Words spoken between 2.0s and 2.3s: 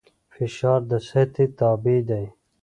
دی.